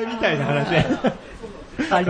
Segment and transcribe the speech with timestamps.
[0.00, 0.84] みたいな話。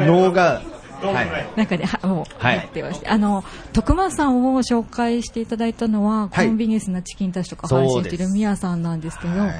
[0.07, 0.63] 脳が、
[1.01, 1.49] はい。
[1.57, 2.57] なんかね、はもう、はい。
[2.57, 6.47] やってまして、あの、徳間さんを紹介していただいたのは、はい。
[6.47, 9.55] コンビニエンスなチキンたちとか配信しているミヤさんなんですけど、はい。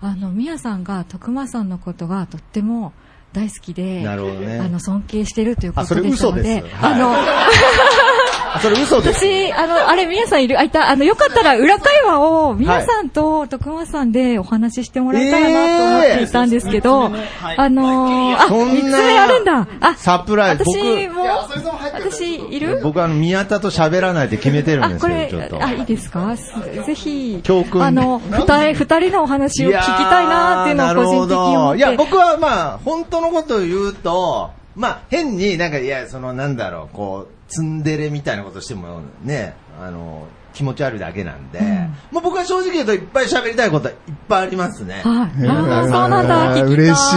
[0.00, 2.92] あの、ミヤさんが徳間さんのことがとっても
[3.32, 4.08] 大好きで、ね。
[4.08, 7.48] あの、尊敬してるということでしたので、あの、あ、
[8.60, 9.18] それ嘘です。
[9.20, 17.10] 私、あの、あれ、皆さんいる、あ、いた、あの、よかったら裏会話を、皆さんと徳間さんでお話ししてもらえたらなと思っていたんですけど、
[17.56, 19.68] あのー、あ、そんな三つ目あるんだ。
[19.80, 20.64] あ、サプライズ。
[20.64, 21.24] 僕、私も、
[21.92, 22.80] 私いる？
[22.82, 26.36] 僕あの、宮田と喋らないって決めてるんあ、ですよ、これちょっと。、あ、いいですか？
[26.36, 26.52] す
[26.86, 31.78] ぜひ、教訓あの、二人、二人のお話を聞きたいなっていうのを個人的に思って。
[31.78, 41.60] いや、僕はまあ、本当のことを言うと、まあ、変になんか、いや、そのなんだろう、こう、ツンデレみたいなことしてもね、あの、気持ち悪いだけなんで、
[42.12, 44.94] まあ僕は正直言うといっぱい喋りたいことはいっぱいありますね。
[44.94, 45.02] はい。
[45.04, 46.72] あーそうなんだ、聞きたい。
[46.72, 47.16] 嬉し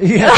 [0.00, 0.30] いや、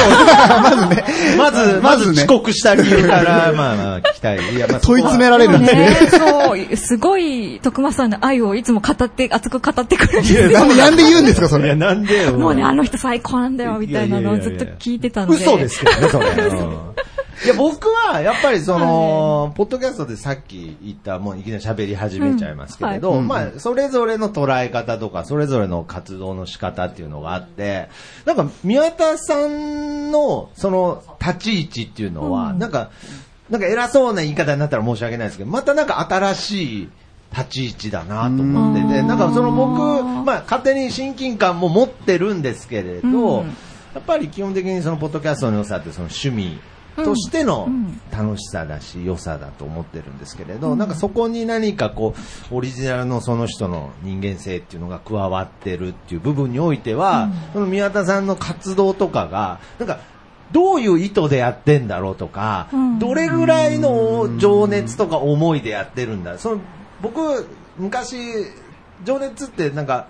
[0.62, 1.04] まずね、
[1.38, 4.54] まず、ままずねず遅刻した理由から、 まあまあ聞きたい。
[4.54, 5.80] いや、まあ、問い詰められるんですね。
[5.88, 10.51] ね、そう、 すごい、徳間さんの愛をいつも語って、熱く語ってくるんですよ。
[10.51, 11.74] なんで、なんで言うんですか、そいや、れ。
[11.76, 12.32] なんでよ。
[12.32, 15.37] もうね、あの人最高なんだよ、みたいなのをずっと聞いてたので。
[15.37, 16.26] 嘘ですけどね、それ。
[17.45, 27.88] いや、僕は、やっぱりその、ポッドキャストでさっき言った、もういきなり喋り始めちゃいますけれど、うんまあ、それぞれの捉え方とか、それぞれの活動の仕方っていうのがあって、
[28.24, 32.91] なんか、宮田さんの、その、立ち位置っていうのは、なんか、
[33.51, 36.88] なんか偉そうな言い方になったら申し訳ないですけど、またなんか新しい、
[37.37, 39.09] 立ち位置だなと思ってて、うん。
[39.09, 43.57] なんかその僕、まあ勝手に親近感も持ってるんですけれど、うん。
[43.95, 46.59] やっぱり基本的にそのポッドキャストの良さってその趣味
[46.96, 48.00] としてのうん。
[48.10, 52.14] 楽しさだし良さだと思ってるんですけれど、なんかそこに何かこ
[52.52, 59.98] うオリジナルのその人の人間性っていうのが加わってるっていう部分においては、その宮田さんの活動とかがなんか
[60.52, 62.98] どういう意図でやってんだろうとか、うん。
[62.98, 66.38] どれぐらいの情熱とか思いでやってるんだ。
[66.38, 66.60] その
[67.02, 67.46] 僕、
[67.76, 68.16] 昔、
[69.04, 70.06] 情熱ってなんか、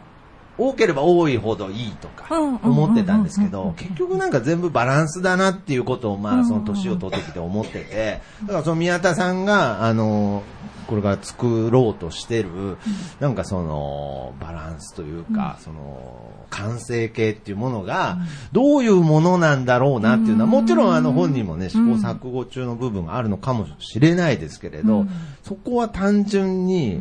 [0.57, 10.43] 多ければ多いほどいいとかうん思ってたんですけど結局なんか全部バランスだなっていうことをまあその年を取ってきて思ってて、だからその宮田さんが、あの、
[10.87, 12.77] これから作ろうとしてる、
[13.21, 18.19] なんかその、バランスというか、その、完成形っていうものが、
[18.53, 25.07] どういうものなんだろうなっていうのは、もちろんあの本人もね、試行錯誤中の部分があるのかもしれないですけれど、
[25.43, 27.01] そこは単純に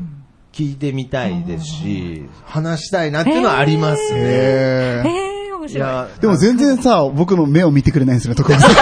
[0.54, 4.20] 聞いてみたいですし、話したいなっていうのはありますね。
[4.20, 5.74] えーえー、面白い。
[5.74, 8.72] いや、でも全然さ、僕の目を見てくれないんですよね、徳間さん。
[8.72, 8.78] 一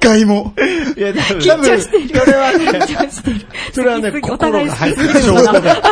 [0.00, 0.52] 回も。
[0.96, 2.20] いや、多分、緊張してる。
[2.20, 3.46] それはね、緊張してる。
[3.72, 5.82] それはね、心が入ってるる証拠だ。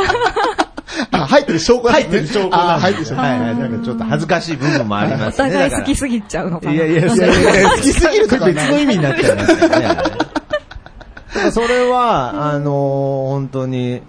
[1.10, 3.20] あ、入ってる証拠入ってる証拠あ入ってる証拠。
[3.22, 3.56] はいはい。
[3.56, 5.50] なんかちょっと恥ずかしい部分もありおますね。
[5.52, 6.72] 互い好きすぎちゃうのかな。
[6.72, 11.50] いやいや、いやいや好きすぎると別の意味になっちゃいますよね。
[11.52, 14.02] それは、あのー本当に、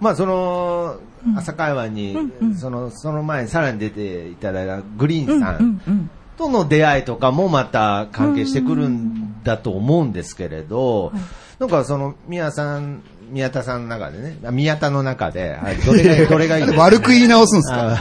[0.00, 0.96] まあその、
[1.36, 2.16] 朝会話に、
[2.58, 6.10] その、その前にさらに出ていただいたグリーンさうん。
[6.38, 11.12] との出会いとかもまた関係してくるんだと思うんですけれど、
[11.58, 17.98] なんかその宮さん、宮田さんの中でね、あ宮田の中で、あどれがいい、どれがいい悪く言い直すんですか？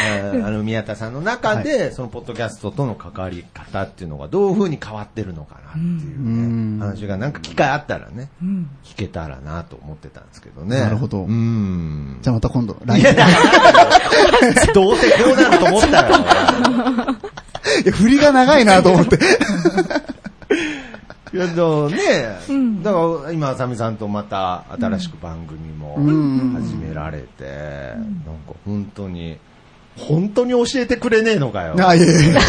[0.00, 8.30] あの宮田さんの中で、そのポッドキャストとの関わり方っていうのがどういうふうに変わってるのかなっていううんね、話がなんか機会あったらね、
[8.84, 10.80] 聞けたらなと思ってたんですけどね。
[10.80, 12.18] なるほどうん。
[12.22, 13.30] じゃあまた今度、い LINE や、だか
[14.66, 16.16] らどうせこうなると思ったよ。
[17.84, 19.18] いや振りが長いなと思って。
[21.32, 29.38] いや、だからね、んだから今、あさみさんとまた新しく番組もん始められて、なんか本当に、
[30.08, 31.74] 本当に教えてくれねえのかよ。
[31.78, 32.32] あ、いやいやいや。
[32.34, 32.40] な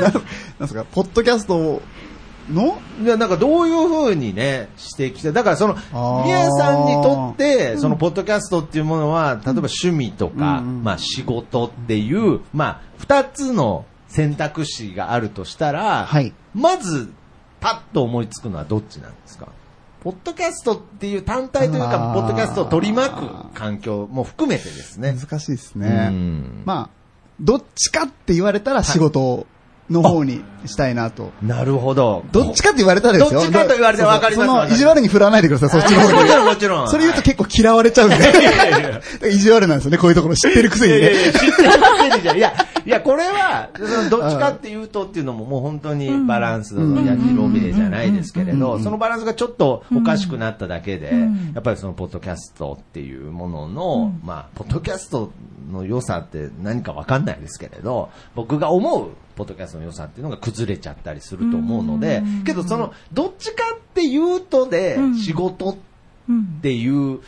[0.00, 0.12] なん
[0.60, 1.82] ですか、ポッドキャスト
[2.50, 2.80] の？
[3.02, 16.32] いや、なんかどういうふうにね、してきて、だからそのあー、宮さんにとって、そのポッドキャストっていうものは、例えば趣味とか、うんうんまあ仕事っていう、まあ二つの選択肢があるとしたら、はい。
[16.54, 17.12] まず、
[17.60, 19.48] パッと思いつくのはどっちなんですか？
[20.02, 25.12] ポッドキャストっていう単体というか、ポッドキャストを取り巻く環境も含めてですね。
[25.12, 26.08] 難しいですうね。
[26.08, 26.62] ん。
[26.64, 26.99] まあ、
[27.40, 29.46] どっちかって言われたら仕事
[29.90, 31.32] の方にしたいなと。
[31.42, 32.24] なるほど。
[32.30, 33.40] どっちかって言われたらですよ。
[33.40, 36.14] どっちかと言われてわかりますその意地悪に振らないでください、そっちの方に。
[36.14, 36.88] もちろんもちろん。
[36.88, 38.16] それ言うと結構嫌われちゃうんで。
[39.30, 41.10] 意地悪なんですよね、こういうところ知ってるくせにね。
[41.32, 42.36] 知ってるくせにじゃん。
[42.36, 42.52] いや、
[42.86, 43.68] いや、これは、
[44.10, 51.12] どっちかっていうとっていうのももう本当にバランスの矢印びれじゃないですけれど、そのバランスがちょっとおかしくなっただけで、
[51.54, 55.32] やっぱりそのポッドキャストっていうものの、まあ、ポッドキャスト
[55.70, 59.08] の良さって何かわかんないですけれど、僕が思う
[59.40, 65.76] ポッドキャストの良さっていうのが崩れちゃったりすると思うので、けどその、どっちかっていうとで、仕事っ
[66.60, 67.20] ていう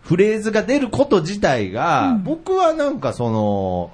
[0.00, 3.90] フレーズが出ること自体が、僕はなんかその、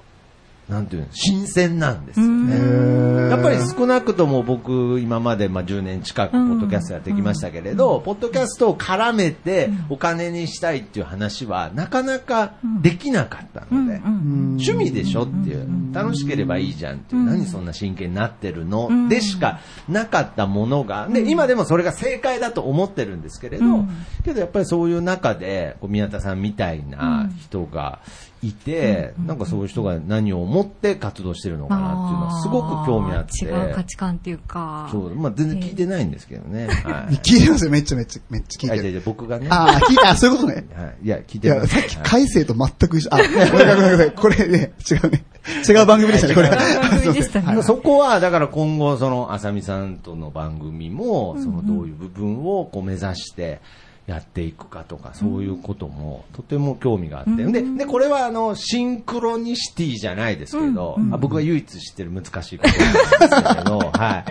[0.68, 2.20] なんていうの、新鮮なんです。
[2.20, 3.30] よね。
[3.30, 19.08] やっぱり少なくとも僕、今までまあ10年近くポッドキャストやってきましたけれど、ポッドキャストを絡めてお金にしたいっていう話はなかなかできなかったので、趣味でしょっていう、楽しければいいじゃんっていう、何そんな真剣になってるの？
[19.08, 23.64] でしかなかったものが、で、今でもそれが正解だと思ってるんですけれど、
[24.24, 28.00] けどやっぱりそういう中で、宮田さんみたいな人が、
[28.48, 33.44] いて、なんかそういう人が何を思って活動してるのかなっていうのはすごく興味あって。
[33.44, 34.88] 違う価値観っていうか。
[34.90, 36.66] そう、まあ全然聞いてないんですけどね。
[36.66, 39.02] はい、聞いてますよ、めっちゃめっちゃ、めっちゃ聞いてる。
[39.04, 39.48] 僕がね。
[39.50, 40.66] ああ、聞いた、そういうことね。
[40.74, 40.96] はい。
[41.04, 41.68] いや、聞いてます。
[41.68, 43.14] さっき改正と全く一緒。
[43.14, 44.10] あ、ごめんなさい、ごめんなさい。
[44.12, 45.24] これね、違うね。
[45.68, 46.50] 違う番組でしたね、これ。
[46.50, 47.62] 番組でしたね。
[47.62, 53.60] そこは、だから今後、その、あさみさんとの番組も、その、どういう部分をこう目指して、
[54.06, 57.44] やっていくかとか、そういうこともとても興味があって。
[57.44, 64.24] で、で、これはあの、シンクロニシティじゃないですけど、あ僕が唯一知ってる難しいことなんですけど、 はい。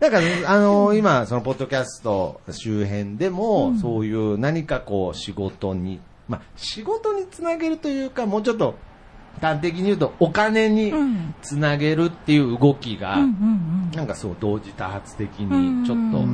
[0.00, 8.74] だから、あの、今、その、ポッドキャスト周辺でも、そういう何かこう、仕事に、まあ、仕事につなげるというか、もうちょっと、
[9.40, 10.92] 端的に言うとお金に
[11.40, 13.18] つなげるっていう動きが、
[13.94, 16.26] なんかそう同時多発的にちょっと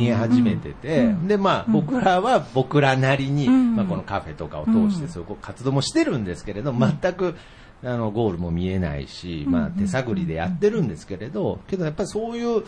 [0.00, 7.34] 見え始めてて、でまあ僕らは僕らなりに、まあこのカフェとかを通してそういう活動もしてるんですけれど、全く
[7.82, 12.64] あのゴールも見えないし、まあ手探りでやってるんですけれど、けどやっぱりそういう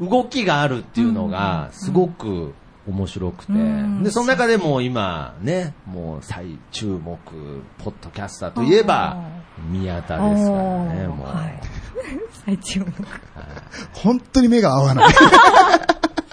[0.00, 2.54] 動きがあるっていうのがすごく
[2.88, 3.52] 面白くて、
[4.02, 7.18] で、その中でも今ね、もう最注目、
[7.78, 9.24] ポッドキャスターといえば、
[9.70, 11.26] 宮田ですからね、もう。
[11.26, 11.60] はい、
[12.44, 12.86] 最注目。
[13.92, 15.14] 本当に目が合わない。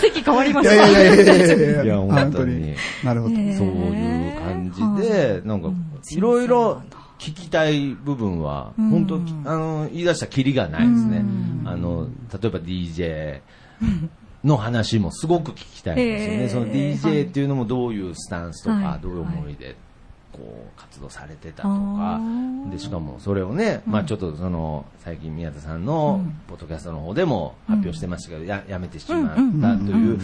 [0.00, 0.74] 席変わりました。
[0.74, 2.74] いやいやいやいやいやいや、本当に。
[3.02, 3.34] なるほど。
[3.34, 5.70] そういう感じで、なんか、
[6.10, 6.82] いろいろ
[7.18, 9.16] 聞きたい部分は、本当、
[9.50, 11.24] あの、言い出したきりがないですね。
[11.64, 13.40] あの、例えば DJ、
[14.44, 16.48] の話もすごく聞きたいんですよね。
[16.48, 19.74] その DJ っていうのもどういうスタンスとか、どういう思いで、
[20.34, 22.20] こう、活動されてたとか、
[22.70, 30.18] で、しかもそれをね、まあちょっとその、最近宮田さんの、ポッドキャストの方でも発表してましたけど、や、やめてしまったという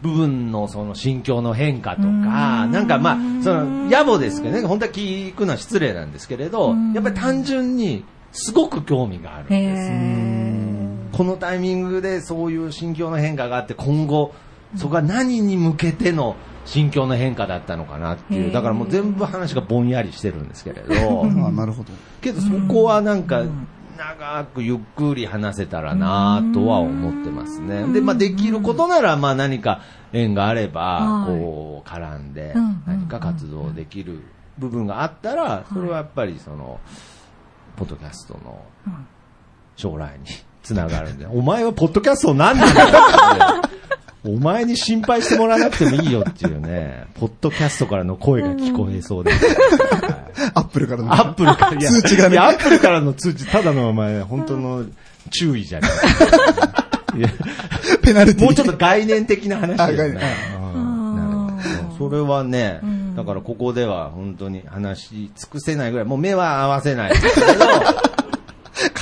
[0.00, 11.16] 部分のその心境の変化とか、なんかまあ、その、野暮ですけどね、本当は聞くのは失礼なんですけれど、やっぱり単純にすごく興味があるんです。
[11.16, 14.32] このタイミングでそういう心境の変化があって、今後、
[14.76, 21.92] そこが何に向けての心境の変化だったのかなっていう、だからもう全部話がぼんやりしてるんですけれど、 なるほど。
[22.20, 23.42] けどそこはなんか、
[23.96, 27.86] 長くゆっくり話せたらなとは思ってますね。
[27.92, 29.80] で、まあできることなら、まあ何か
[30.12, 32.54] 縁があれば、こう、絡んで
[32.86, 34.22] 何か活動できる
[34.58, 36.80] 部分があったら、それはやっぱりその、
[37.76, 38.64] ポッドキャストの
[39.76, 40.26] 将来に
[40.62, 42.88] つながるんで、お前はポッドキャスト何なんだよ
[44.24, 49.32] お前に心配してもらわなくてもいいよっていうね、 ポッドキャストからの声が聞こえそうで。
[50.54, 51.12] アップルからの。
[51.12, 52.38] アップルから、通知がね。
[52.38, 54.84] アップルからの通知、ただのお前、本当の
[55.30, 55.88] 注意じゃね
[57.16, 57.26] え。
[58.02, 60.20] ペナルティもうちょっと概念的な話だよね。
[61.98, 62.80] それはね、
[63.16, 67.12] だからここでは本当に話し尽くせないぐらい、もう目は合わせない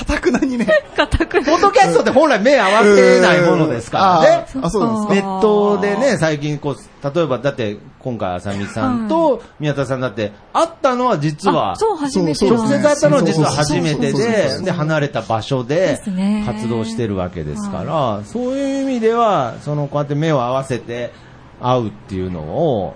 [0.01, 0.67] かたくなにね。
[0.97, 4.47] かたくなポッドキャストって本来目合わせないものですからね。
[4.63, 12.49] あ、そうなんですネットでね、最近こう、例えばだって今回あさみさんと宮田さんだって会ったのは実は、そう、初めて。
[12.49, 16.01] 直接会ったのは実は初めてで、で、離れた場所で
[16.47, 21.13] 活動してるわけですから、そういう意味では、そのこうやって目を合わせて
[21.61, 22.95] 会うっていうのを、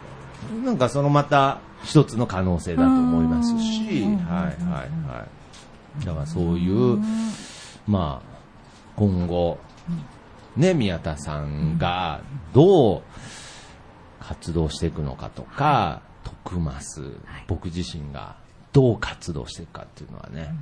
[0.65, 5.44] なんかそのまた一つの可能性だと思いますし、はいはいはい。
[6.05, 6.99] だからそういう、
[7.87, 8.35] まあ、
[8.97, 9.59] 今後、
[10.57, 12.23] ね、宮田さんが
[12.53, 13.03] どう
[14.21, 18.37] 活動していくのかとか、徳増、僕自身が
[18.73, 20.55] どう活動していくかっていうのはね、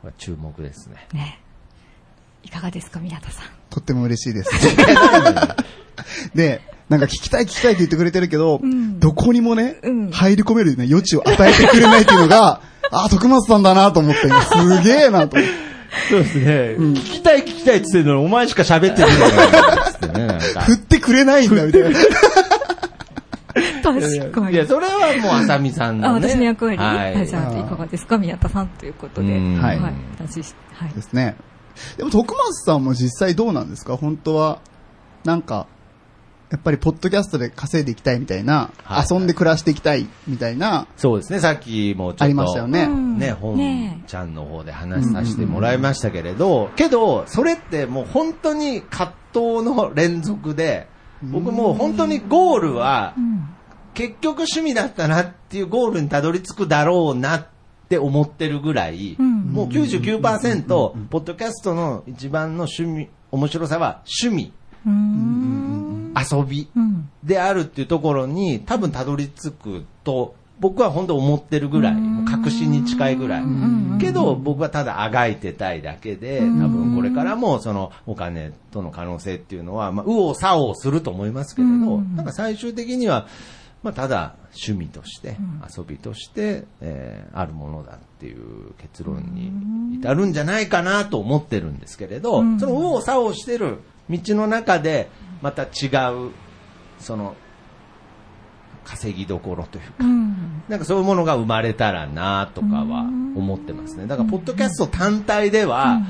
[0.00, 1.08] これ注目ですね。
[1.12, 1.40] ね。
[2.42, 3.46] いかがですか、宮田さん。
[3.68, 4.50] とっても嬉しいです。
[6.34, 15.68] で、なんか聞きたい聞きたいって言ってくれてるけど、うん、どこにもね、うん、入り込める、ね、余地を与えてくれないっていうのが、あ、徳松さんだなと思って、すげえなと思って。
[16.10, 16.92] そうですね、うん。
[16.92, 20.38] 聞きたい聞きたいって言ってるのに、お前しか喋ってるんだよ、ね。
[20.66, 21.88] 振ってくれないんだ、みたいな。
[23.82, 24.54] 確かに。
[24.54, 26.26] いや、それはもう、あさみさんの、ね。
[26.26, 26.76] あ、私の役割。
[26.78, 27.26] はい。
[27.26, 29.32] じゃあ、いかがですか宮田さんということで。
[29.32, 29.80] はい。
[30.20, 30.42] 私、
[30.74, 30.92] はい。
[30.94, 31.36] ですね。
[31.96, 33.96] でも、徳松さんも実際どうなんですか？
[33.96, 34.60] 本当は、
[35.24, 35.66] なんか、
[36.50, 40.86] やっぱりポッドキャストで稼いでいきたいみたいな、はい、遊んで暮らしていきたいみたいな。
[40.96, 42.24] そうですね、さっきもちょっと。
[42.24, 42.86] ありましたよね。
[42.86, 50.88] ね、本ちゃんの方で話させてもらいましたけれど、けど、それってもう本当に葛藤の連続で、
[51.22, 53.14] 僕もう本当にゴールは、
[53.92, 57.46] 結局趣味だったなっていうゴールにたどり着くだろうなっ
[57.88, 60.66] て思ってるぐらい、もう99%、
[61.08, 64.52] ポッドキャストの一番の趣味、面白さは趣
[64.84, 65.97] 味。
[66.20, 66.68] 遊び
[67.24, 71.96] であるっていうところに多分たどり着くと僕は本当思ってるぐらい、
[72.28, 73.44] 確信に近いぐらい。
[74.00, 83.28] けど僕はただあがいてたいだけで、多分これからもそのお金との可能性っていうのは、まあ、右往左往すると思いますけれど、なんか最終的には、
[83.82, 85.36] まあ、ただ趣味として、
[85.76, 89.52] 遊びとして、えー、あるものだっていう結論に
[89.98, 93.78] 至るんじゃないかなと思ってるんですけれど、その右往左往してる
[94.10, 95.08] 道の中で、
[95.42, 95.88] また違
[96.28, 96.30] う、
[96.98, 97.36] その、
[98.84, 103.02] 稼ぎどころというか、うん、なんかそういうものが生まれたらなとかは
[103.36, 104.06] 思ってますね。
[104.06, 106.00] だから、ポッドキャスト単体では、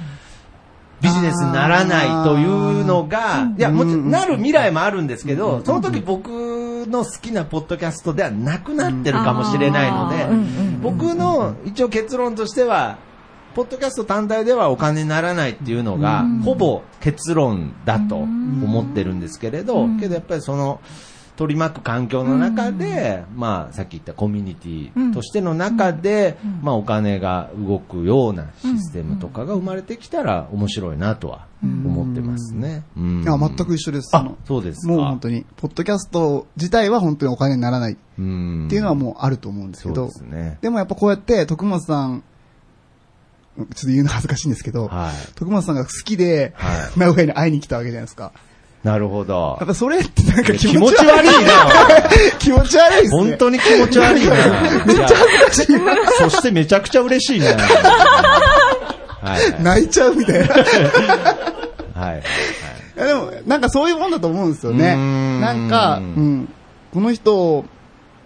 [1.01, 6.29] ビジネスにならないというのが、いや、もちろんなる未来もあるんですけど、その時僕
[6.87, 10.27] の好きなポッドキャストではなくなってるかもしれないので、
[10.83, 12.99] 僕の一応結論としては、
[13.59, 20.81] ポッドキャスト単体ではお金にならないっていうのが、ほぼ結論だと思ってるんですけれど、けどやっぱりその、
[21.35, 32.85] 取り巻く環境の中で、まあ、さっき言ったコミュニティとしての中で、まあ、お金が動くようなシステムとかが生まれてきたら面白いなとは思ってますね。
[32.97, 34.17] いや、全く一緒です。
[34.17, 38.23] あ、そうですもう本当に、ポッドキャスト自体は本当にお金にならないってい
[38.79, 40.11] うのはもうあると思うんですけど、
[40.61, 42.23] でもやっぱこうやって徳松さん
[43.59, 48.33] ちょっと言うの恥ずかしいんですけど、はい、徳松さんが好きで、はい、名古屋に会いに来たわけじゃないですか。
[48.85, 49.57] なるほど。
[49.59, 51.53] やっぱそれってなんか気持ち悪いな。
[52.39, 53.23] 気持ち悪いっすね。
[53.31, 54.35] 本当に気持ち悪いな。
[54.87, 55.95] めっちゃ恥ずかしいな。
[56.13, 57.47] そしてめちゃくちゃ嬉しいな。
[59.21, 60.55] はい、泣いちゃうみたいな。
[60.55, 60.65] はい。
[61.95, 62.23] はい。
[62.95, 64.95] でも、なんかそういうもんだと思うんですよね。
[65.41, 66.49] なんか、うん、
[66.95, 67.65] この人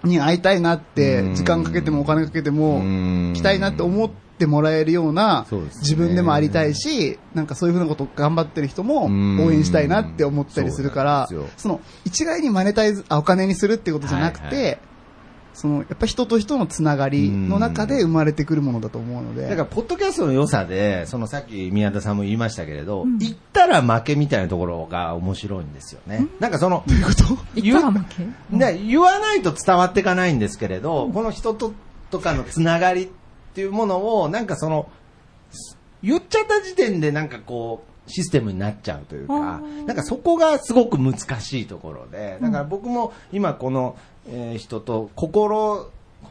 [0.05, 2.83] に会いたいなって、時間かけてもお金かけても、
[3.35, 5.47] 来たいなって思って、ってもらえるような、
[5.81, 14.81] 自分でもありたいし、なんかそういうふうなこと頑張ってる人も応援したいなって思ったりするから、その一概にマネタイズ、あ、お金にするっていうことじゃなくて、
[15.55, 19.43] その、やっぱ人と人のつながりの中で生まれてくるものだと思うので。
[19.43, 26.27] だから、ポッドキャストの良さで、そのさっき宮田さんも言いましたけれど、うん、言ったら負けみたいなところが面白いんですよね。
[26.41, 27.39] なんかその、どういうこと？
[27.61, 31.75] 言ったら負け、言わないと伝わっていかないんですけれど、この人と、
[32.11, 33.22] とかのつながりって
[33.61, 34.89] いうものを、なんかその、
[36.03, 43.97] 言っちゃった時点でなんかこう、システムになっちゃうというか、なんかそこがすごく難しいところで、だから僕も今この、
[44.29, 45.91] えー、人と心、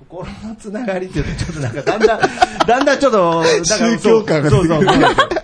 [0.09, 2.19] 心のつながりっていうとちょっとなんかだんだん、
[2.67, 4.81] だんだんちょっと、宗教感がそうそう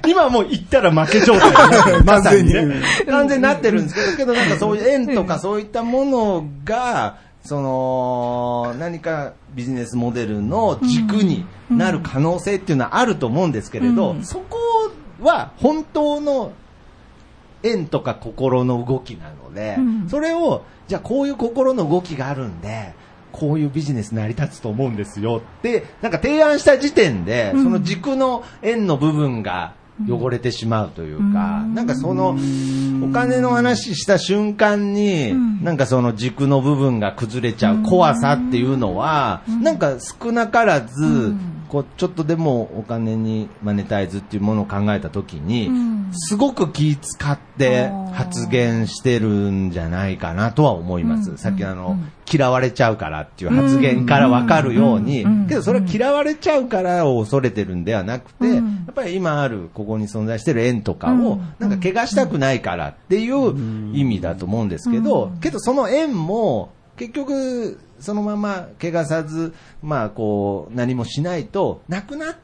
[0.07, 2.43] 今もう言ったら負け状態まさに。
[2.53, 2.81] ね。
[3.07, 14.57] 完全になってるんですけど、けどなんかそういう縁とかそういったものが、その、何かビジネスモデルの軸になる可能性っていうのはあると思うんですけれど、うん、そこ
[15.21, 16.51] は本当の
[17.63, 22.93] 縁とか心の動きなので、うん、それを、じゃあこういう心の動きがあるんで、
[23.31, 29.73] こういうビジネス成り立つと思うんですよって、なんか提案した時点で、その軸の縁の部分が
[30.07, 32.37] 汚れてしまうというか、なんかその、
[33.03, 41.33] お金の話した瞬間に、なんかその軸の部分が崩れちゃう怖さっていうのは、なんか少なからず、
[41.69, 45.69] こう、ちょっとでもお金にマネタイズっていうものを考えたときに、
[46.13, 51.37] すごく気使って発言してるんじゃないかなとは思います。
[51.37, 51.97] さっきあの、
[52.31, 72.35] 嫌われちゃうからっていう発言からわかるように、けどそれは嫌われちゃうからを恐れてるんではなくて、やっぱり今あるここに存在してる縁とかを、なんか怪我したくないからっていう意味だと思うんですけど、けどその縁も、結局、そのまま怪我さず、まあこう、何もしないと、なくなっ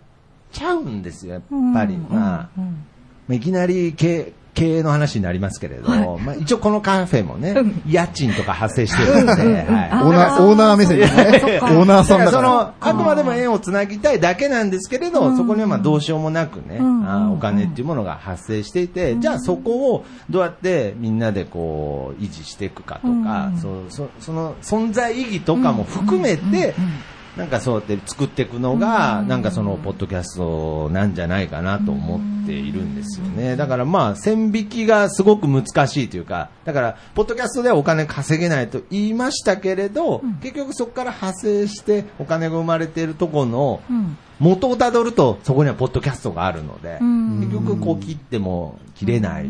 [0.51, 1.43] ちゃうんですよ、やっ
[1.73, 1.97] ぱり。
[1.97, 2.49] ま
[3.29, 11.59] あ、いきなり経経営の話になりますけれど、はい、まあ、一応このカフェもね、うん、家賃とか発生してるんで、はい、オーナー、オーナー目線ですね。
[11.63, 12.31] オーナーさんだから。
[12.31, 26.75] その、あくまでも縁をつなぎたいだけなんですけれど、そこにはまあどうしようもなくね、あお金っていうものが発生していて、じゃあそこをどうやってみんなでこう、維持していくかとか、そそその存在意義とかも含めて、
[27.37, 33.55] なんかそうやって作っていくのが、なんかその、ポッドキャストなんじゃないかなと思っているんですよね。
[33.55, 43.81] だからまあ、線引きがすごく難しいというか、だから、ポッドキャストではお金稼げないと言いましたけれど、結局そこから派生してお金が生まれているところの、
[44.39, 49.49] 元をたどると、そこにはポッドキャストがあるので、結局こう切っても切れない、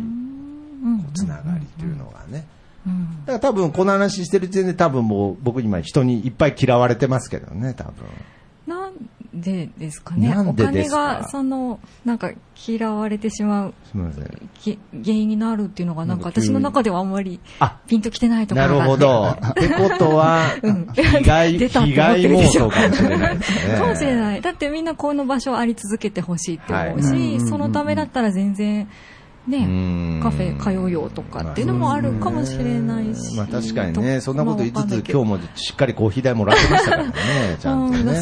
[1.16, 2.46] つながりというのがね。
[2.86, 2.92] だ
[3.25, 7.94] から多分この話してる時点で多分もう僕今人にいっぱい嫌われてますけどね、多分。
[8.68, 8.94] なん
[9.34, 10.34] でですかね？
[10.38, 12.32] お金が、その、なんか
[12.68, 13.74] 嫌われてしまう。
[13.86, 14.25] すみません。
[15.04, 17.40] 原因になるっていうのがなんか私の中ではあんまり
[17.88, 19.36] ピンときてないところがなるほど。
[19.50, 20.44] ってことは、
[20.94, 23.78] 被害、 被害妄想かもしれないですね。
[23.78, 24.42] かもしれない。
[24.42, 28.88] だってみんなこの場所あり続けてほしいって思うし、そのためだったら全然、
[29.48, 33.36] ね、カフェ通うよとかっていうのもあるかもしれないし。
[33.36, 37.14] まあ確かにね、そんなこと言いつつ、今日もしっかりコーヒー代もらってましたからね、
[37.60, 38.14] ちゃんとね。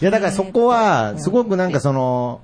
[0.00, 2.40] いや、だからそこは、すごくなんかその、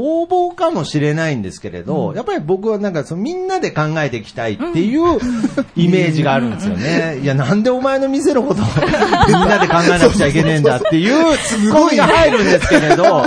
[0.00, 5.18] 応募かもしれないんですけれど、やっぱり僕はなんかそのみんなで考えていきたいっていう
[5.74, 7.18] イメージがあるんですよね。
[7.22, 8.64] いや、なんでお前の店のことを
[9.26, 13.24] みんなで考えなくちゃいけねえんだっていうツッコミが入るんですけれど、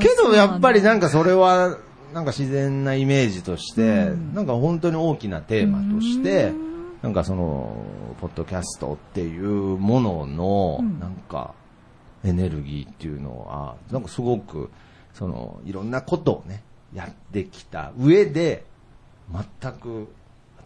[0.00, 1.76] けどやっぱりなんかそれは、
[2.12, 7.76] なんか自然なイメージとして、うん、なんか本当に大きなテーマとして、うん、なんかその、
[8.20, 11.54] ポッドキャストっていうものの、なんか、
[12.24, 14.70] エネルギーっていうのは、なんかすごく、
[15.14, 16.62] その、いろんなことをね、
[16.94, 18.64] やってきた上で、
[19.32, 20.08] 全く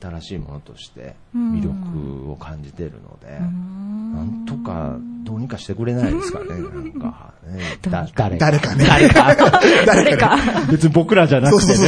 [0.01, 7.79] 新しいものとして魅力を感じているので、なんとかどうにかしてくれないですかね、 なんか、ね。
[7.83, 8.47] だ誰か。
[8.47, 8.85] 誰かね。
[8.87, 9.37] 誰か。
[9.87, 10.39] 誰か。
[10.71, 11.87] 別に僕らじゃなくてね。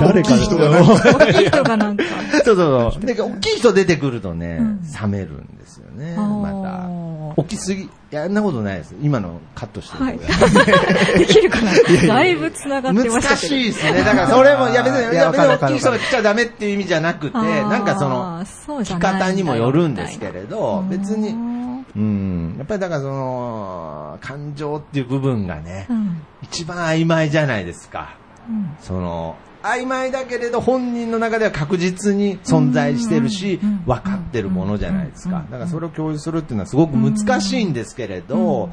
[0.00, 0.28] 誰か。
[0.28, 2.04] 大きい人が大きい人がなんか。
[2.44, 3.06] そうそうそう。
[3.06, 4.60] で、大きい人出てくるとね、
[5.00, 6.88] 冷めるんですよね、また。
[7.36, 8.94] 大きすぎ、いや、んなことないです。
[9.00, 10.18] 今のカットしてはい、
[11.18, 11.72] できるかな？
[12.06, 14.04] だいぶ繋がってました難しいですね。
[14.04, 18.44] だから それも、いや別に、いや別に大きい人が来ちゃダメっていう意味じゃなくて、なんかその、
[18.84, 28.10] 着方にもよるんですけれど、別に、うん、やっぱりだからその、感情っていう部分がね、うん、一番曖昧じゃないですか。
[28.46, 35.44] うん、その、曖昧だけれど本人の中では確実に存在してるし、分かってるものじゃないですか。
[35.50, 38.70] だからそれを共有するっていうのはすごく難しいんですけれど、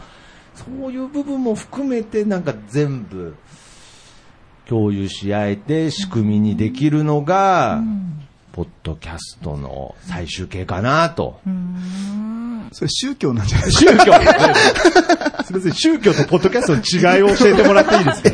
[0.55, 3.35] そういう部分も含めてなんか全部
[4.65, 7.83] 共有し合えて仕組みにできるのが、
[8.51, 11.39] ポッドキャストの最終形かなと。
[12.71, 13.71] それ宗教なんじゃない？
[13.71, 14.13] 宗教
[15.43, 18.29] すみません、宗教とポッドキャストの違いを教えてもらっていいですか、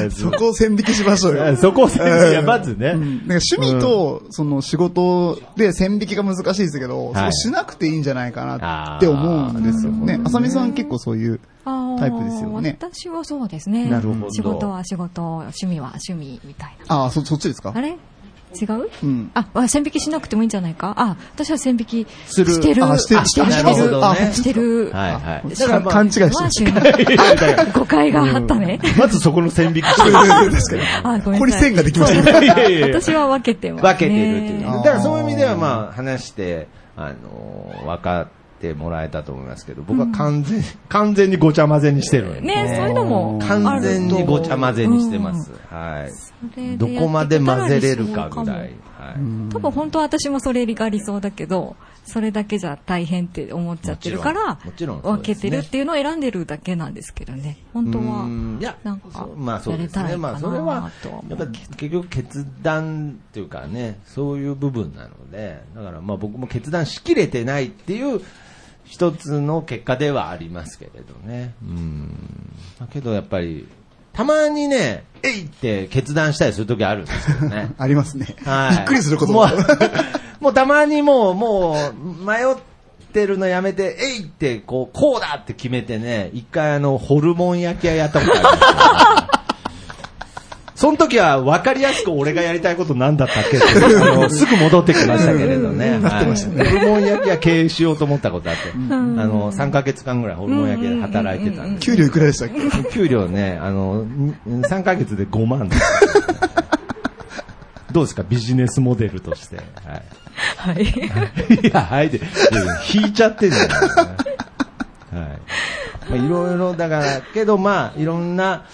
[0.00, 1.54] ね、そこを線引きしましょうよ。
[1.58, 2.92] そこを線引き、いや、まずね。
[2.94, 10.18] うん、なんか趣味と、その仕事で線引きが難しいですけど、そこしなくていいんじゃないかなって思うんですよね。
[10.24, 11.40] あさみさん結構そういう
[11.98, 12.78] タイプですよね。
[12.80, 13.90] 私はそうですね。
[13.90, 14.30] なるほど。
[14.30, 16.96] 仕事は仕事、趣味は趣味みたいな。
[16.96, 17.72] ああ、そ、そっちですか？
[17.74, 17.98] あれ？
[18.60, 20.94] 違う、うん、あ、線引きしなくてもいいんじゃないか？
[20.96, 22.84] あ、私は線引きしてる。
[22.84, 23.26] あ、してる。
[23.26, 23.50] してる。
[24.32, 24.90] してる。
[24.92, 25.54] はいはい。
[25.54, 26.72] だから勘違いしてる。
[27.72, 28.80] 誤解があったね。
[28.98, 30.12] まずそこの線引きしてる。
[30.12, 30.82] 確かに。
[31.04, 32.80] あ、ごめんここに線ができましたね。
[32.82, 33.82] 私は分けてます。
[33.82, 34.64] 分けてるっていう。
[34.64, 43.38] だからそういう意味ではまあ話して、あの、分かって、てもらえたと思いますけど、僕は完全、うん、完全にごちゃ混ぜにしてるね、そういうのも。
[43.42, 45.50] 完全にごちゃ混ぜにしてます。
[45.50, 46.78] うん、はい。
[46.78, 48.70] どこまで混ぜれるかぐらい。
[49.00, 49.14] はい、
[49.50, 57.58] 多分本当は私もそれが理想だけど、それだけじゃ大変って思っちゃってるから、分けてるっていうのを選んでるだけなんですけどね。
[57.72, 58.28] 本当は、
[58.60, 60.16] いや、なんか、まあそうですね。
[60.16, 60.90] まあそれは、
[61.28, 68.20] やっぱ結局決断っていうかね、そういう部分なので、だからまあ僕も決断しきれてないっていう
[68.90, 71.54] 一つの結果ではありますけれどね。
[71.62, 72.10] うん。
[72.80, 73.68] だけどやっぱり、
[74.12, 77.70] たまにね、えいって決断したりするときあるんですよね。
[77.78, 78.26] ありますね。
[78.44, 78.76] はい。
[78.78, 79.46] びっくりすることも。
[80.40, 82.56] もう たまにもう、もう、迷っ
[83.12, 89.19] てるのやめて、えいって、こう、こうだって決めてね、一回あの、ホルモン焼き屋やったことあるんですよ。
[90.90, 93.66] その時は分かりやすく俺がやりたいこと何だったっけって
[94.02, 96.00] あのすぐ戻ってきましたけれどね。
[96.02, 101.84] はい、ホルモン焼き屋経営しようと思ったことあって、あの、3ヶ月間ぐらいホルモン焼き屋で働いてたんです。
[101.86, 102.48] 給料いくらでしたっ
[102.82, 102.90] け？
[102.90, 105.82] 給料ね、あの、3ヶ月で5万です。
[107.92, 108.24] どうですか？
[108.28, 109.58] ビジネスモデルとして。
[109.58, 110.02] はい。
[110.56, 110.82] はい。
[111.68, 112.20] いや、はいで、
[112.92, 114.02] 引いちゃってんじゃないですか。
[114.02, 114.16] はい。
[116.10, 118.64] まあ、いろいろ、だから、けどまあ、いろんな、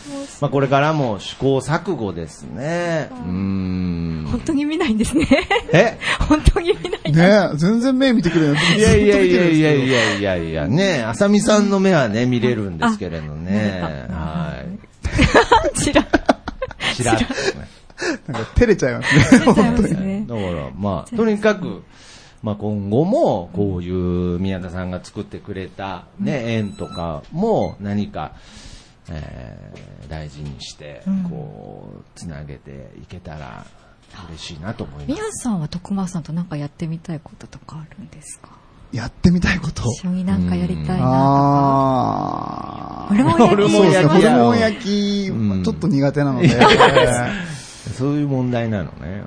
[0.41, 3.11] まあこれからも試行錯誤ですね。
[3.13, 4.27] うん。
[4.31, 5.27] 本当に見ないんですね。
[5.73, 5.99] え？
[6.29, 8.79] 本当に見ないね全然目見てくれない。
[8.79, 13.83] いやいやいやいやいやいやいや、ねあさみさんの目はね、見れるんですけれどね。
[14.11, 14.63] は
[15.75, 15.77] い。
[15.79, 16.07] ちら。
[16.95, 17.19] ちら。
[18.29, 19.45] なんか照れちゃいますね。
[19.45, 20.27] 本当に。
[20.27, 21.83] だから、まあ、とにかく、
[22.47, 28.35] まあ、今後もこういう宮田さんが作ってくれた、ね、縁とかも何か、
[29.11, 33.67] えー、大事にして、こう、つなげていけたら
[34.29, 35.07] 嬉しいなと思います。
[35.21, 38.51] 宮さんは徳間さんと何かやってみたいこととかあるんですか？
[38.93, 39.83] やってみたいこと？
[39.83, 41.01] 一緒になんかやりたいなとか。
[43.09, 43.25] あホル
[43.69, 44.15] モン焼き。
[44.15, 45.31] ホルモン焼き。
[45.31, 46.49] ホルモン焼き、ちょっと苦手なので。
[47.99, 49.23] そういう問題なのね。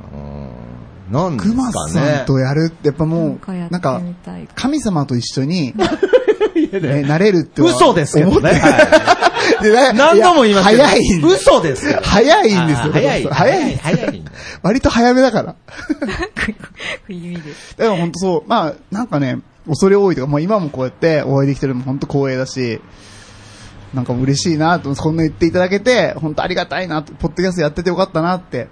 [1.11, 1.71] なんですかね。
[1.71, 4.01] 熊さんとやるってやっぱもう、なんか、
[4.55, 5.73] 神様と一緒に、
[6.71, 8.61] ね、なれるって嘘ですけどね。
[9.61, 10.99] で何度も言います早い。
[11.23, 12.93] 嘘です早いんですよ。
[12.93, 13.23] 早い。
[13.23, 13.75] 早い。
[13.77, 14.23] 早い。
[14.61, 15.55] 割と早めだから。
[17.09, 17.15] で。
[17.77, 22.81] でも本当そう、まあ、なんかね、恐れ多いとか、もう今もこうやってお会いできてるのも本当光栄だし、
[23.93, 28.67] なんか嬉しいなと、こんな言っていただけて、本当ありがたいなポッドキャストやっててよかったなって、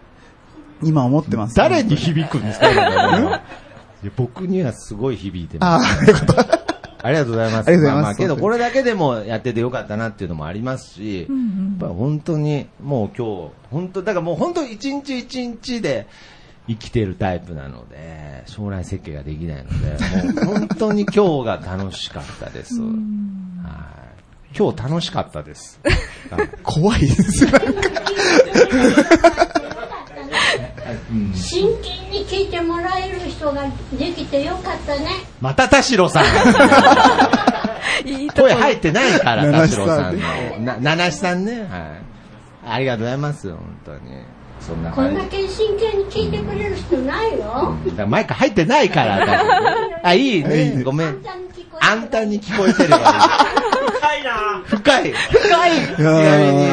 [0.84, 2.68] 今思ってます、誰に響くんですか？
[4.16, 5.86] 僕にはすごい響いてます。
[5.86, 6.60] ああ、よかった。
[7.08, 7.68] ありがとうございます。
[7.68, 8.04] ありがとうございます。
[8.04, 11.28] まあ、けど、これだけでもやっててよかったなっていうのもありますし、
[11.80, 16.08] 本当に、もう今日、本当、だからもう本当一日一日で
[16.68, 19.70] 生きてるタイプなので、将来設計ができないの
[20.34, 22.80] で、もう本当に今日が楽しかったです。
[22.82, 22.92] はい。
[24.58, 25.80] 今日楽しかったです。
[26.64, 27.62] 怖いです、なんか。
[31.34, 33.66] 真剣に聞いてもらえる人が
[33.98, 35.08] できてよかったね。
[35.42, 36.24] また田代さん。
[38.36, 40.66] 声入ってないから、田代さんの。
[40.66, 41.62] な、七七さんね。
[41.62, 41.70] はい。
[42.70, 44.00] ありがとうございます、本当に。
[44.60, 47.76] そんなこんだけ真剣に聞いてくれる人ないよ。
[47.86, 49.44] だからマイク入ってないから。
[50.04, 50.82] あ、いいね。
[50.84, 51.18] ごめん。
[51.80, 53.00] あんたに聞こえてるわ。
[53.94, 55.14] 深いな深い。
[55.14, 55.72] 深い。
[55.96, 56.68] ちなみに、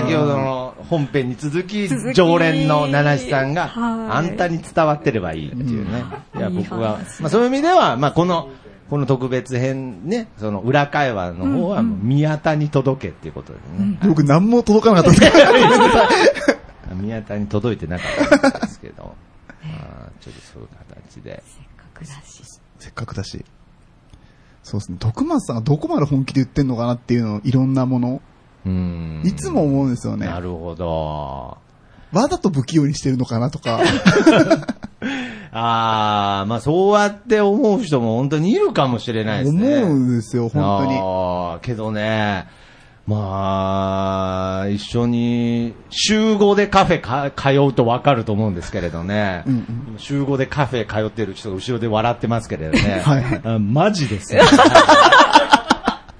[0.00, 0.57] 先ほどの
[0.88, 6.04] 本編に続き、常連の七七さんが、あんたに伝わってればいいっていうね。
[6.36, 8.48] いや、僕は、まあそういう意味では、まあこの、
[8.88, 13.98] この特別編ね、その裏会話の方は宮田に届けっていうことでね。
[14.02, 16.58] 僕何も届かなかったです
[16.94, 18.04] 宮田に届いてなか
[18.36, 19.14] ったんですけど、
[19.62, 21.42] まあちょっとそういう形で。
[21.46, 22.42] せっかくだし。
[22.78, 23.44] せっかくだし。
[24.62, 24.96] そうですね。
[24.98, 28.22] 徳松さんがどこまで本気で言ってんのかなっていうのを、いろんなもの。
[28.68, 29.22] うん。
[29.24, 30.26] いつも思うんですよね。
[30.26, 31.58] なるほど。
[32.12, 33.80] わざと不器用にしてるのかなとか。
[35.50, 39.82] ああ、まあそうやって思う人も本当にいるかもしれないですね。
[39.82, 40.98] 思うんですよ、本当に。
[40.98, 42.46] ああ、けどね、
[43.08, 54.42] まあ、一緒に週5でカフェか通うと分かると思うんですけれどね、うんうん、週5でカフェ通ってる人が後ろで笑ってますけれどね、はいはい、マジですよ。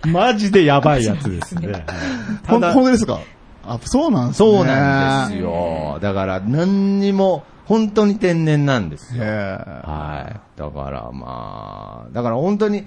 [0.06, 1.84] マジでやばいやつですね。
[2.46, 3.20] 本当ですか？
[3.64, 4.50] あ、そうなんですね。
[4.50, 5.98] そうなんですよ。
[6.00, 9.22] だから何にも、本当に天然なんですよ。
[9.24, 10.58] はい。
[10.58, 12.86] だからまあ、だから本当に、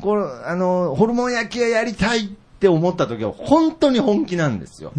[0.00, 4.92] これ、あの、ホルモン焼き屋やりたいって思った時は本当に本気なんですよ。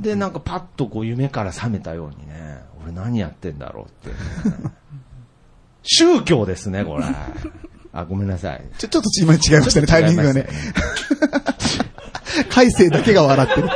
[0.00, 4.54] で、なんかパッとこう夢から覚めたようにね、俺何やってんだろうって、ね、
[5.82, 7.04] 宗教ですね、これ。
[7.92, 8.62] あ、ごめんなさい。
[8.78, 10.46] ちょ、ちょっと今違いましたね、タイミングがね。
[12.48, 13.68] 海星だけが笑ってる。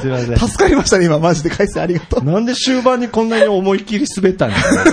[0.00, 0.36] すいません。
[0.36, 2.24] 助かりましたね、今、マジで海星ありがとう。
[2.24, 4.84] なんで終盤にこんなに思いっきり滑ったんですか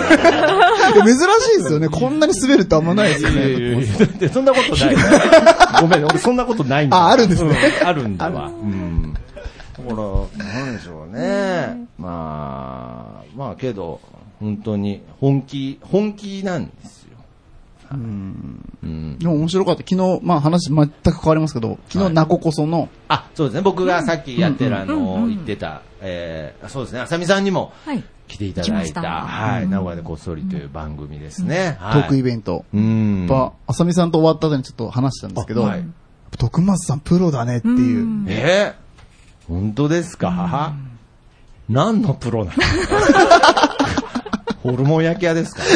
[0.94, 1.88] 珍しいですよね。
[1.88, 4.28] こんなに滑るってあんまないですよね。
[4.32, 4.96] そんなことない。
[5.80, 6.96] ごめん、俺そんなことないんだ。
[6.96, 7.56] あ、あるんですね。
[7.84, 8.48] あるんだわ。
[8.48, 9.14] うん。
[9.14, 10.02] だか
[10.38, 11.86] ら、なんでしょうね。
[11.98, 14.00] まあ、まあけど、
[14.40, 17.01] 本当に本気、本気なんです
[17.92, 17.98] よ。
[17.98, 19.18] うん。
[19.18, 19.82] でも面白かった。
[19.88, 23.62] 昨日、まあ話全く変わりますけど、昨日、ナコこその、あ、そうですね。
[23.62, 27.00] 僕がさっきやってる、あの、言ってた、えー、そうですね。
[27.00, 27.72] あさみさんにも、
[28.28, 31.76] 来ていただいた、はい、名古屋でこっそりという番組ですね。
[31.78, 32.64] トークイベント。
[32.72, 33.20] うん。
[33.20, 35.68] やっぱ、あさみさんと終わった後にちょっと話したんですけど、
[36.38, 38.24] 徳松さんプロだねっていう。
[38.28, 38.74] え
[39.48, 40.72] 本当ですか？
[41.68, 42.62] 何のプロなの？
[44.62, 45.62] ホルモン焼き屋ですか？
[45.62, 45.66] い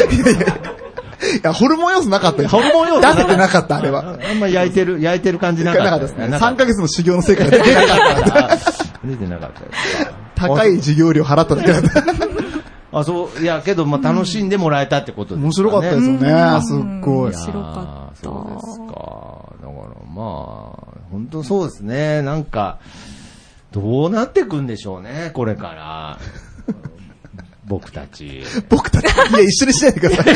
[1.43, 2.49] やいやホルモン要素なかったよ。
[2.49, 4.19] ホルモン要素出せてなかった、あれは。
[4.29, 5.83] あんま焼いてる、焼いてる感じなかった。
[5.85, 6.37] なかったですね。
[6.37, 8.59] 3ヶ月の修行の成果が出てなかった。
[9.07, 10.07] 出てなかったです。
[10.35, 12.03] 高い授業料払っただけだった。
[12.99, 15.43] あ、そう、いや、けど、まあ、楽しんでもらえたってことですね。
[15.43, 17.31] 面白かったですよね、すっごい。
[17.31, 18.23] 面白かった。
[18.23, 18.87] そうですか。
[19.61, 22.21] だから、まあ、本当そうですね。
[22.21, 22.79] なんか、
[23.71, 26.19] どうなってくんでしょうね、これから。
[27.67, 28.43] 僕たち。
[28.69, 30.33] 僕たちいや、一緒にしないでください。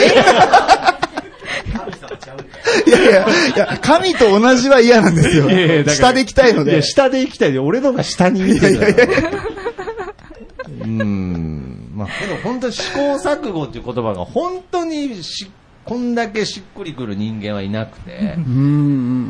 [2.88, 5.50] いやいや、いや、神と同じは嫌なんですよ。
[5.50, 6.82] いやいや下で行きたいので。
[6.82, 8.74] 下で行きたいで、俺のが下に見てる。
[8.74, 9.17] いやいやいや
[10.84, 11.91] うん。
[11.96, 15.52] まあ、けど本当試行錯誤っていう言葉が本当にし
[15.84, 18.38] こんだけしっくりくる人間はいなくて。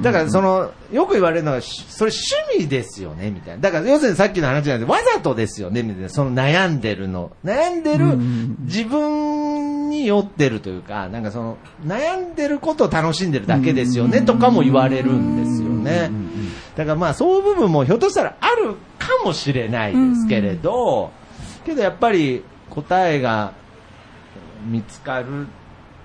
[0.02, 3.62] だからその、よく言われるのは、それ趣味ですよね、みたいな。
[3.62, 6.10] だから要するにさっきの話なんで、わざとですよね、みたいな。
[6.10, 7.32] その悩んでるの。
[7.46, 8.18] 悩んでる、
[8.66, 16.12] 自分に酔ってるというか、なんかその、悩んでることを楽しんでるだけですよね、とかも言われるんですよね。
[16.76, 21.12] だからまあそういう部分もひょっとしたらあるかもしれないですけれど、
[21.66, 23.54] けどやっぱり答えが
[24.66, 25.48] 見つかる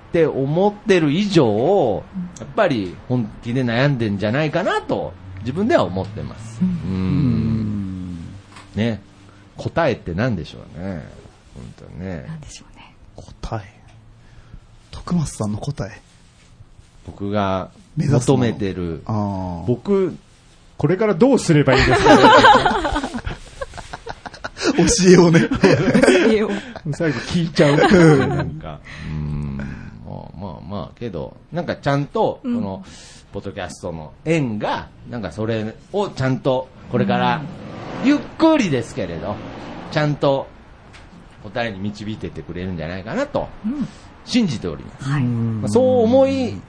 [0.08, 2.04] って思ってる以上、
[2.38, 6.60] やっぱり本気で悩んでんじゃないかなと、自分では思ってます。
[6.62, 8.18] うん。
[8.74, 9.00] ね。
[9.56, 11.02] 答えって何でしょうね。
[11.54, 12.24] 本当にね。
[12.28, 12.94] 何でしょうね。
[13.14, 13.76] 答え。
[14.90, 16.00] 徳松さんの答え。
[17.06, 19.02] 僕が求めてる。
[19.66, 20.16] 僕、
[20.76, 23.02] これからどうすればいいですか、
[24.76, 25.40] 教えをね。
[25.48, 26.50] 教えを。
[26.92, 27.76] 最後聞いちゃう。
[28.28, 29.85] なんか、うん
[30.36, 32.84] まあまあ、けど、なんかちゃんと、この、
[33.32, 37.42] ポッドキャストの縁が、なんかそれをちゃんと、これから、
[38.04, 39.34] ゆっくりですけれど、
[39.90, 40.46] ちゃんと
[41.42, 43.48] 答えに導いてってくれるんじゃないかなと、
[44.24, 45.04] 信じております。
[45.08, 45.24] はい、
[45.68, 46.60] そう思い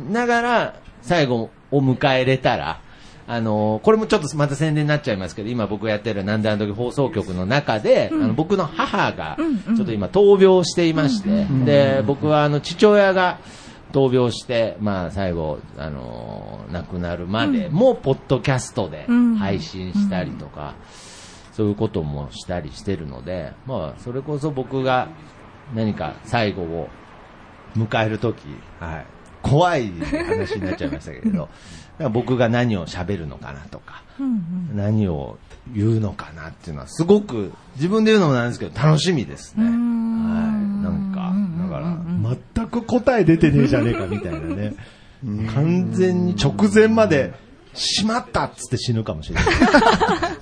[0.00, 2.80] ながら、最後を迎えれたら、
[3.26, 9.36] あのこれもちょっとまた宣伝になっちゃいますけど、今僕がやってるなんであの時放送局の中で、うん、あの僕の母が
[9.76, 13.38] ちょっと今闘病していまして、で、僕はあの父親が
[13.92, 19.06] 闘病して、まあ最後、あの亡くなるまでも、ポッドキャストで
[19.38, 20.74] 配信したりとか、
[21.52, 25.08] そういうこともしたりしてるので、まあそれこそ僕が
[25.74, 26.88] 何か最後を
[27.76, 28.40] 迎えるとき、
[28.80, 29.06] はい、
[29.42, 31.48] 怖い話になっちゃいましたけれど、
[32.12, 34.28] 僕が何を喋るのかなとか、うんう
[34.74, 35.38] ん、何を
[35.74, 39.64] 言うのかなっていうのはすごく自分で言うのもなんですけど楽しみですね。
[39.64, 39.72] はい。
[40.82, 44.74] なんか、だから、全く答え出てねえじゃねえかみたいなね。
[45.54, 47.34] 完全に直前まで、
[47.74, 49.44] しまったっつって死ぬかもしれない。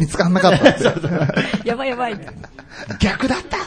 [0.01, 0.89] 見つかんなかったって。
[1.69, 2.19] やばいやばい。
[2.99, 3.59] 逆だった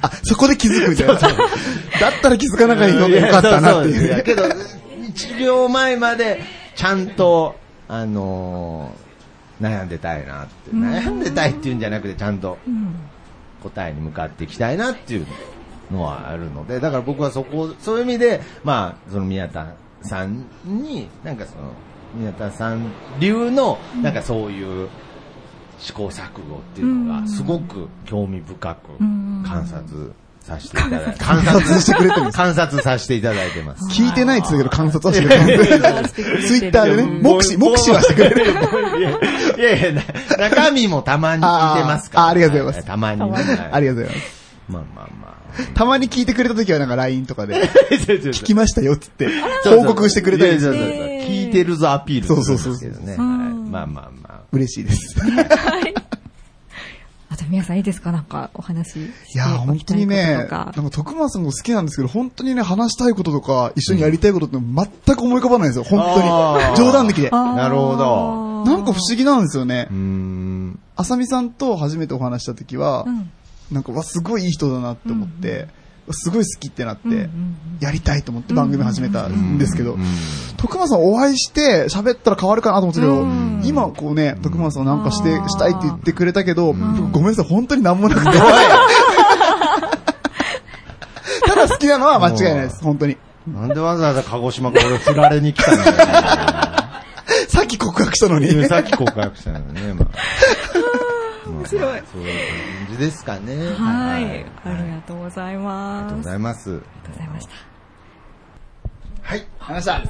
[0.00, 1.14] あ、そこで気づくみたいな。
[1.14, 4.06] だったら気づかなかったよかったなっていう。
[4.06, 6.40] いやけど、1秒前まで、
[6.74, 7.56] ちゃんと、
[7.88, 12.58] あのー、悩んでたいなって、悩んでたいっていうんじゃなくて、ちゃんと
[13.62, 15.26] 答えに向かっていきたいなっていう
[15.90, 21.72] のはあるので、だから僕はそこ、そういう意味で、まあ、その宮田さんに、なんかその、
[22.14, 24.88] 宮田さん流の、なんかそういう
[25.78, 28.98] 試行錯誤っていうのが、すごく興味深く
[29.46, 30.12] 観察
[30.44, 31.18] させていただいて。
[31.18, 33.84] 観察してくれてる観察させていただいてます。
[33.88, 36.08] 聞いてないっつうけど観察はしてくれてる。
[36.46, 38.42] ツイッターでね、目視、目視はしてくれる。
[39.58, 40.02] いやいや、
[40.38, 42.24] 中身もたまに聞いてますから。
[42.26, 42.86] あ、ありがとうございます。
[42.86, 43.22] たまに。
[43.22, 44.42] ありがとうございます。
[44.68, 45.32] まあまあまあ。
[45.74, 47.54] たまに聞いてくれた時はなんか LINE とかで、
[47.90, 49.28] 聞きましたよっつって、
[49.64, 52.74] 報告してくれたり聞いてるぞアピールそうそうそう。
[53.18, 54.40] まあまあまあ。
[54.52, 55.16] 嬉しいです。
[57.42, 58.12] あと皆さんいいですか？
[58.12, 65.84] なんかお話いや、本当にね、なんか徳松も好きなんですけど、本当にね、話したいこととか、一緒にやりたいことって全く思い浮かばないんですよ。
[65.84, 66.76] 本当に。
[66.76, 67.30] 冗談的で。
[67.30, 68.64] なるほど。
[68.64, 69.88] なんか不思議なんですよね。
[69.90, 70.78] うん。
[70.94, 73.30] あさみさんと初めてお話した時は、うん、
[73.72, 75.68] なんか、わ、すごいいい人だなって思って、うん
[76.10, 77.30] すごい好きってなって、
[77.78, 79.96] やりたいと思って番組始めたんですけど、
[80.56, 83.24] 徳間さんお会いして喋ったら変わるかなと思ったけど、
[83.64, 88.30] 今こうね、徳間さんなんかして、したいって言ってくれたけど、ごめんなさい、本当になんもなくて。
[91.46, 93.16] ただ好きなのは間違いないです、本当に。
[93.46, 95.82] なんでわざわざ鹿児島から俺振られに来たの
[97.48, 98.64] さっき告白したのに。
[98.66, 100.08] さっき告白したのね、 まあ。
[101.48, 102.02] 面白い。
[102.12, 103.56] そういう感じですかね。
[103.76, 104.46] はい。
[104.64, 106.04] ありがとうございます。
[106.04, 106.70] ありがとうございます。
[106.70, 107.52] ありがとうございました。
[109.22, 109.46] はい。
[109.58, 109.92] 話した。
[109.92, 110.02] はい。